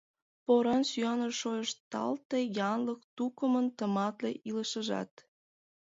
Поран 0.45 0.81
сӱанеш 0.91 1.33
шойышталте 1.41 2.39
янлык 2.71 3.01
тукымын 3.15 3.67
тыматле 3.77 4.31
илышыжат. 4.49 5.11